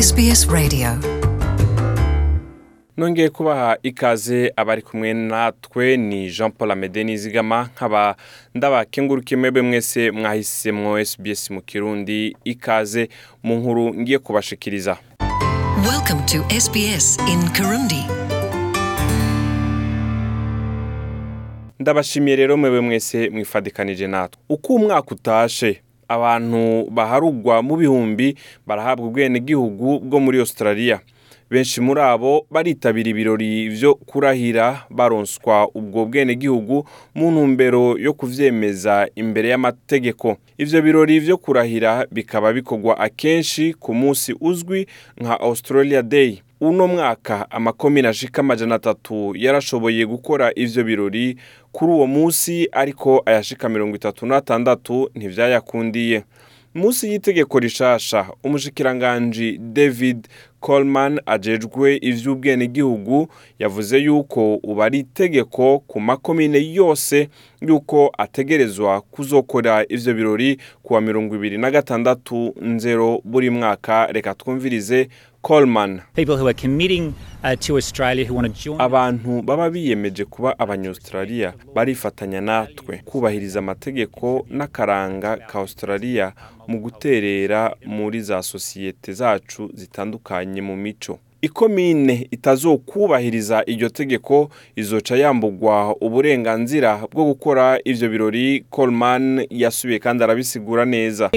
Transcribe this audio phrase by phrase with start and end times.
[0.00, 0.88] SBS Radio
[2.96, 8.16] nongeye kubaha ikaze abari kumwe natwe ni jean paul amede nizigama nkaba
[8.54, 13.08] ndabakenguruke mwebwe mwese mwahisemo SBS mu kirundi ikaze
[13.42, 14.96] mu nkuru ngiye kubashikiriza
[21.80, 28.28] ndabashimiye rero mwebwe mwese mwifadikanije natwe uko umwaka utashe abantu baharugwa mu bihumbi
[28.66, 31.00] barahabwa ubwenegihugu bwo muri Australia
[31.52, 36.84] benshi muri abo baritabira ibirori byo kurahira baronswa ubwo bwenegihugu
[37.16, 40.26] mu ntumbero yo kubyemeza imbere y'amategeko
[40.62, 44.80] ibyo birori byo kurahira bikaba bikorwa akenshi ku munsi uzwi
[45.20, 46.30] nka Australia Day
[46.60, 51.36] uno mwaka amakomine ashika amajana atatu yarashoboye gukora ivyo birori
[51.72, 56.24] kuri uwo munsi ariko ayashika mirongo itatu n'atandatu ntivyayakundiye
[56.74, 60.26] munsi y'itegeko rishasha umushikiranganji david
[60.60, 67.28] coleman ajejwe ivy'ubwenegihugu yavuze yuko ubu ari itegeko ku makomine yose
[67.60, 75.08] yuko ategerezwa kuzokora ivyo birori kuwa mirongo ibiri na gatandatu nzero buri mwaka reka twumvirize
[75.48, 76.00] Coleman uh,
[78.78, 86.26] abantu baba biyemeje kuba abanyaustraliya barifatanya natwe kubahiriza amategeko n'akaranga ka australia
[86.68, 87.60] mu guterera
[87.96, 94.48] muri za sosiyete zacu zitandukanye mu mico ikomine itazokubahiriza iryo tegeko
[94.82, 101.30] izoca yambugwa uburenganzira bwo gukora ibyo birori Coleman yasubiye kandi arabisigura neza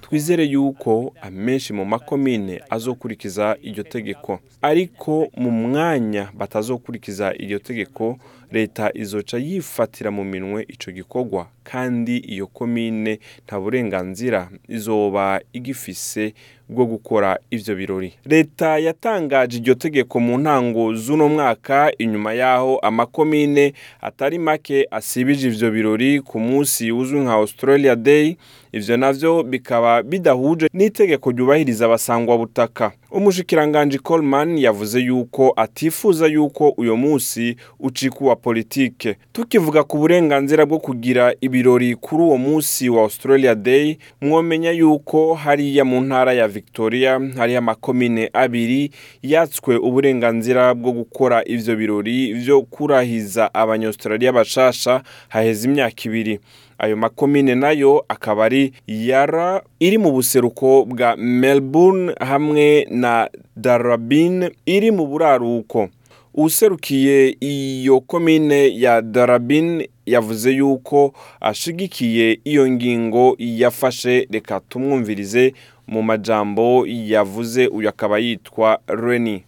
[0.00, 8.16] twizere yuko amenshi mu makomine azokurikiza iryo tegeko ariko mu mwanya batazokurikiza iryo tegeko
[8.52, 16.34] leta izoca yifatira mu minwe icyo gikogwa kandi iyo komine nta burenganzira izoba igifise
[16.68, 23.72] bwo gukora ivyo birori leta yatangaje iryo tegeko mu ntango z'uno mwaka inyuma yaho amakomine
[24.00, 28.36] atari make asibije ivyo birori ku munsi uzwi nka Australia Day
[28.72, 36.96] ivyo navyo bikaba bidahuje n'itegeko ryubahiriza abasangwa butaka umushikiranganji Coleman yavuze yuko atifuza yuko uyo
[36.96, 43.98] munsi ucikuwa politike tukivuga ku burenganzira bwo kugira ibirori kuri uwo munsi wa Australia Day
[44.20, 48.90] mwomenya yuko hariya mu ntara ya Victoria hariya amakomine abiri
[49.22, 56.36] yatswe uburenganzira bwo gukora ibyo birori byo kurahiza abanyaustralia bashasha haheze imyaka ibiri
[56.82, 64.90] ayo makomine nayo akaba ari yara iri mu buseruko bwa melbourne hamwe na darabin iri
[64.90, 65.88] mu buraruko
[66.34, 75.52] userukiye iyo komine ya darabin yavuze yuko ashigikiye iyo ngingo yafashe reka tumwumvirize
[75.86, 79.44] mu majambo yavuze uyu akaba yitwa Reni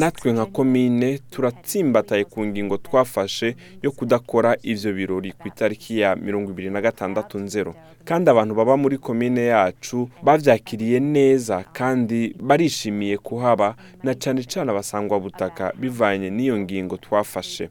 [0.00, 6.50] natwe nka komine turatsimbataye ku ngingo twafashe yo kudakora ibyo birori ku itariki ya mirongo
[6.52, 13.74] ibiri na gatandatu nzero kandi abantu baba muri komine yacu babyakiriye neza kandi barishimiye kuhaba
[14.02, 17.68] na cane cane abasangwa butaka bivanye n'iyo ngingo twafashe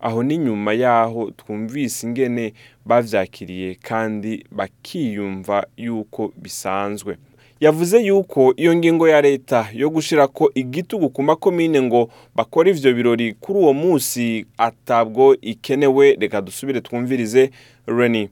[0.00, 2.52] aho ni nyuma y'aho twumvise ingene
[2.86, 7.16] bavyakiriye kandi bakiyumva yuko bisanzwe
[7.60, 12.00] yavuze yuko iyo ngingo ya leta yo gushira ko igitugu ku makomine ngo
[12.36, 17.50] bakora ivyo birori kuri uwo munsi atabwo ikenewe reka dusubire twumvirize
[17.86, 18.28] Reni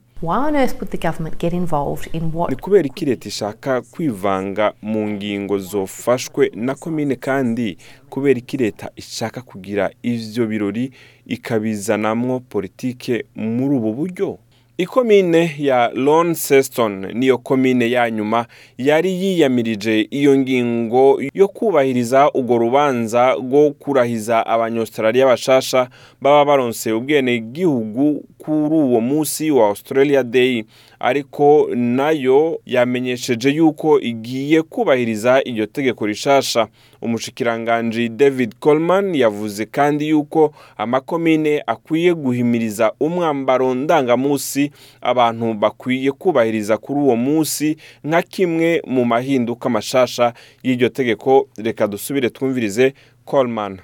[2.48, 7.76] ni kubera iki leta ishaka kwivanga mu ngingo zofashwe na komine kandi
[8.10, 10.86] kubera iki leta ishaka kugira ivyo birori
[11.34, 14.28] ikabizanamwo politike muri ubu buryo
[14.78, 18.46] ikomine ya Launceston niyo komine ya nyuma
[18.78, 25.88] yari yiyamirije iyo ngingo yo kubahiriza urwo rubanza rwo kurahiza abanyaustraliya bashasha
[26.20, 30.64] baba baronse ubwenegihugu kuri uwo munsi wa Australia Day
[31.00, 36.66] ariko nayo yamenyesheje yuko igiye kubahiriza iryo tegeko rishasha
[37.02, 44.63] umushikiranganji David Coleman yavuze kandi yuko amakomine akwiye guhimiriza umwambaro ndangamunsi
[45.00, 47.66] abantu bakwiye kubahiriza kuri uwo munsi
[48.06, 50.32] nka kimwe mu mahinduka mashasha
[50.64, 52.94] y'iryo tegeko reka dusubire twumvirize
[53.24, 53.78] Coleman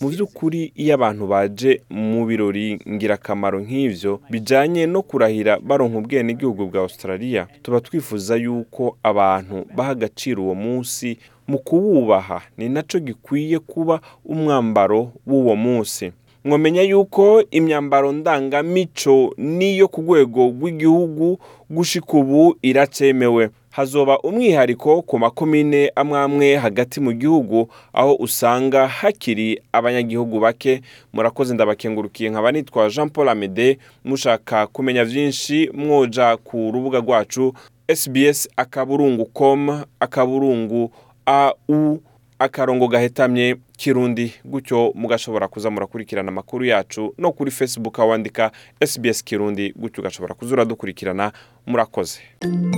[0.00, 6.80] mu by'ukuri iyo abantu baje mu birori ngirakamaro nk'ibyo bijyanye no kurahira baronka ubwenegihugu bwa
[6.84, 11.16] Australia tuba twifuza yuko abantu baha agaciro uwo munsi
[11.48, 16.12] mu kuwubaha ni nacyo gikwiye kuba umwambaro w'uwo munsi
[16.44, 21.38] mwamenya yuko imyambaro ndangamico n'iyo ku rwego rw'igihugu
[21.70, 29.60] gushika ubu iracyemewe hazoba umwihariko ku makomine amwe amwe hagati mu gihugu aho usanga hakiri
[29.72, 30.80] abanyagihugu bake
[31.12, 37.54] murakoze ndabakengurukiye nkaba nitwa jean paul amede mushaka kumenya byinshi mwoja ku rubuga rwacu
[37.94, 40.92] sbs akaburungu com akaburungu
[41.26, 42.00] au
[42.38, 48.44] akarongo gahetamye kirundi gutyo mugashobora kuza murakurikirana amakuru yacu no kuri facebook wandika
[48.92, 51.26] sbs kirundi gutyo ugashobora kuzura dukurikirana
[51.66, 52.20] murakoze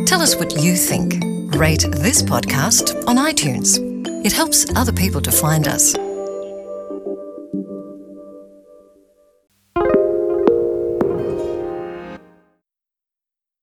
[0.08, 1.08] tell us what you think
[1.64, 3.78] rate this podcast on itunes
[4.26, 6.11] it helps other people to find us